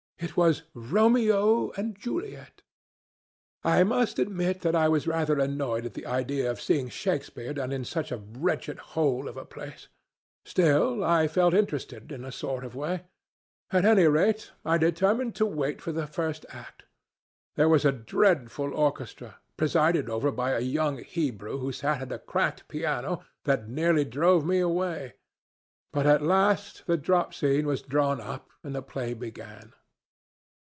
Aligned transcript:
It 0.23 0.37
was 0.37 0.61
Romeo 0.75 1.71
and 1.71 1.97
Juliet. 1.97 2.61
I 3.63 3.83
must 3.83 4.19
admit 4.19 4.61
that 4.61 4.75
I 4.75 4.87
was 4.87 5.07
rather 5.07 5.39
annoyed 5.39 5.83
at 5.83 5.95
the 5.95 6.05
idea 6.05 6.51
of 6.51 6.61
seeing 6.61 6.89
Shakespeare 6.89 7.55
done 7.55 7.71
in 7.71 7.83
such 7.83 8.11
a 8.11 8.17
wretched 8.23 8.77
hole 8.93 9.27
of 9.27 9.35
a 9.35 9.45
place. 9.45 9.87
Still, 10.45 11.03
I 11.03 11.27
felt 11.27 11.55
interested, 11.55 12.11
in 12.11 12.23
a 12.23 12.31
sort 12.31 12.63
of 12.63 12.75
way. 12.75 13.05
At 13.71 13.83
any 13.83 14.05
rate, 14.05 14.51
I 14.63 14.77
determined 14.77 15.33
to 15.37 15.45
wait 15.47 15.81
for 15.81 15.91
the 15.91 16.05
first 16.05 16.45
act. 16.49 16.83
There 17.55 17.67
was 17.67 17.83
a 17.83 17.91
dreadful 17.91 18.75
orchestra, 18.75 19.39
presided 19.57 20.07
over 20.07 20.31
by 20.31 20.51
a 20.51 20.59
young 20.59 20.99
Hebrew 21.03 21.57
who 21.57 21.71
sat 21.71 21.99
at 21.99 22.11
a 22.11 22.19
cracked 22.19 22.67
piano, 22.67 23.25
that 23.45 23.67
nearly 23.67 24.05
drove 24.05 24.45
me 24.45 24.59
away, 24.59 25.15
but 25.91 26.05
at 26.05 26.21
last 26.21 26.85
the 26.85 26.95
drop 26.95 27.33
scene 27.33 27.65
was 27.65 27.81
drawn 27.81 28.21
up 28.21 28.49
and 28.63 28.75
the 28.75 28.83
play 28.83 29.15
began. 29.15 29.73